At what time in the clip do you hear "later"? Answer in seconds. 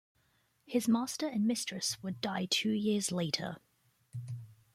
3.11-3.57